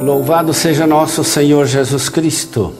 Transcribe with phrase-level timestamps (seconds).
[0.00, 2.72] Louvado seja nosso Senhor Jesus Cristo.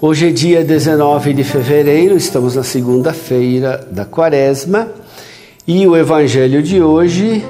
[0.00, 4.88] Hoje é dia 19 de fevereiro, estamos na segunda-feira da quaresma
[5.66, 7.44] e o evangelho de hoje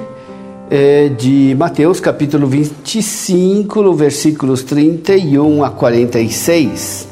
[0.69, 7.07] é de Mateus, capítulo 25, versículos 31 a 46.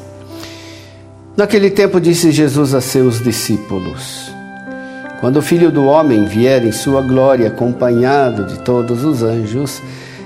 [1.34, 4.30] Naquele tempo disse Jesus a seus discípulos:
[5.20, 9.80] Quando o filho do homem vier em sua glória, acompanhado de todos os anjos,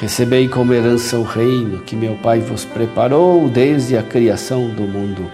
[0.00, 5.30] Recebei como herança o reino que meu Pai vos preparou desde a criação do mundo.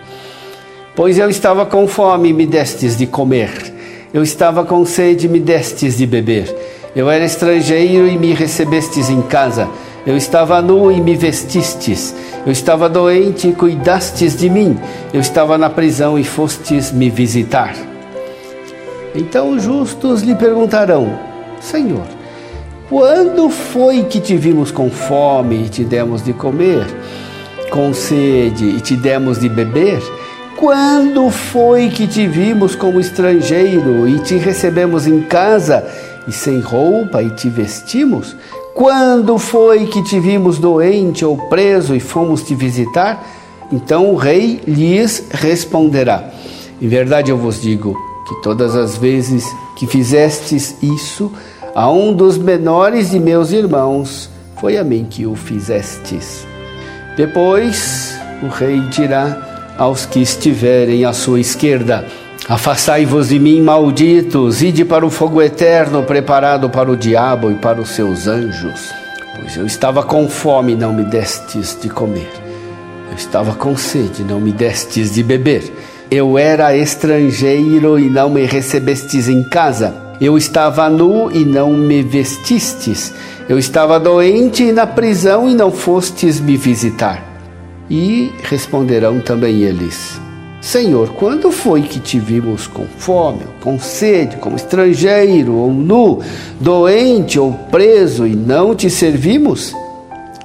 [0.94, 3.50] Pois eu estava com fome e me destes de comer,
[4.14, 6.54] eu estava com sede e me destes de beber,
[6.94, 9.68] eu era estrangeiro e me recebestes em casa,
[10.06, 14.78] eu estava nu e me vestistes, eu estava doente e cuidastes de mim,
[15.12, 17.74] eu estava na prisão e fostes me visitar.
[19.14, 21.18] Então os justos lhe perguntarão:
[21.60, 22.06] Senhor,
[22.92, 26.86] quando foi que te vimos com fome e te demos de comer,
[27.70, 29.98] com sede e te demos de beber?
[30.58, 35.82] Quando foi que te vimos como estrangeiro e te recebemos em casa
[36.28, 38.36] e sem roupa e te vestimos?
[38.74, 43.26] Quando foi que te vimos doente ou preso e fomos te visitar?
[43.72, 46.30] Então o rei lhes responderá:
[46.78, 47.96] Em verdade eu vos digo
[48.28, 49.46] que todas as vezes
[49.78, 51.32] que fizestes isso,
[51.74, 56.46] a um dos menores de meus irmãos, foi a mim que o fizestes.
[57.16, 62.04] Depois o rei dirá aos que estiverem à sua esquerda:
[62.48, 67.80] Afastai-vos de mim, malditos, ide para o fogo eterno preparado para o diabo e para
[67.80, 68.92] os seus anjos.
[69.36, 72.30] Pois eu estava com fome e não me destes de comer.
[73.10, 75.62] Eu estava com sede, não me destes de beber.
[76.10, 80.01] Eu era estrangeiro e não me recebestes em casa.
[80.22, 83.12] Eu estava nu e não me vestistes.
[83.48, 87.20] Eu estava doente e na prisão e não fostes me visitar.
[87.90, 90.20] E responderão também eles:
[90.60, 96.20] Senhor, quando foi que te vimos com fome, com sede, como estrangeiro ou nu,
[96.60, 99.74] doente ou preso e não te servimos?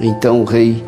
[0.01, 0.83] Então o rei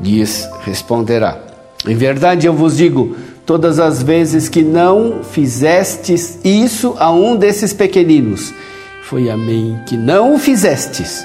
[0.00, 1.36] lhes responderá:
[1.84, 3.16] Em verdade eu vos digo,
[3.48, 8.52] todas as vezes que não fizestes isso a um desses pequeninos,
[9.00, 11.24] foi a mim que não o fizestes.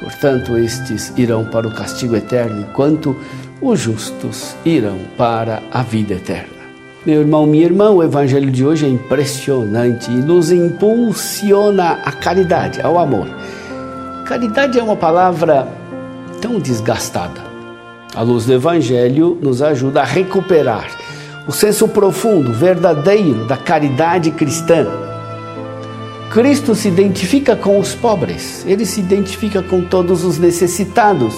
[0.00, 3.16] Portanto, estes irão para o castigo eterno, enquanto
[3.62, 6.60] os justos irão para a vida eterna.
[7.06, 12.82] Meu irmão, minha irmã, o evangelho de hoje é impressionante e nos impulsiona à caridade,
[12.82, 13.26] ao amor.
[14.26, 15.66] Caridade é uma palavra
[16.42, 17.40] tão desgastada.
[18.14, 20.99] A luz do evangelho nos ajuda a recuperar
[21.46, 24.86] o senso profundo, verdadeiro da caridade cristã.
[26.30, 31.34] Cristo se identifica com os pobres, ele se identifica com todos os necessitados.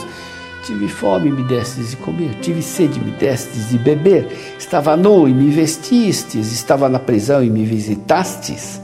[0.64, 5.32] Tive fome me destes de comer, tive sede me destes de beber, estava nu e
[5.32, 8.80] me vestistes, estava na prisão e me visitastes.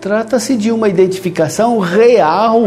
[0.00, 2.62] Trata-se de uma identificação real.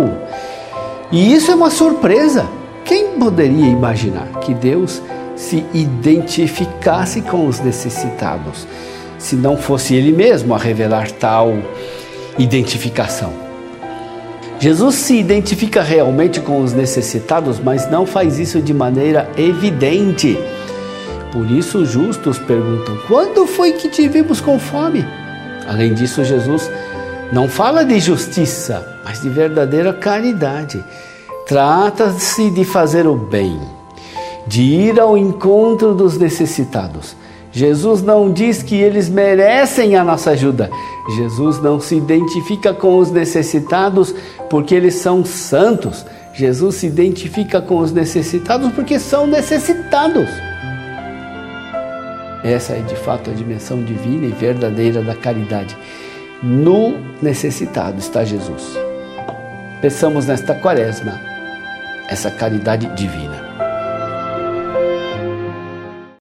[1.12, 2.46] E isso é uma surpresa.
[2.86, 5.02] Quem poderia imaginar que Deus
[5.40, 8.68] se identificasse com os necessitados,
[9.18, 11.58] se não fosse Ele mesmo a revelar tal
[12.38, 13.32] identificação.
[14.60, 20.38] Jesus se identifica realmente com os necessitados, mas não faz isso de maneira evidente.
[21.32, 25.06] Por isso, os justos perguntam: quando foi que te vimos com fome?
[25.66, 26.70] Além disso, Jesus
[27.32, 30.84] não fala de justiça, mas de verdadeira caridade.
[31.48, 33.79] Trata-se de fazer o bem
[34.50, 37.16] de ir ao encontro dos necessitados.
[37.52, 40.72] Jesus não diz que eles merecem a nossa ajuda.
[41.16, 44.14] Jesus não se identifica com os necessitados
[44.50, 46.04] porque eles são santos.
[46.34, 50.28] Jesus se identifica com os necessitados porque são necessitados.
[52.44, 55.78] Essa é de fato a dimensão divina e verdadeira da caridade.
[56.42, 58.76] No necessitado está Jesus.
[59.80, 61.20] Peçamos nesta quaresma
[62.10, 63.39] essa caridade divina.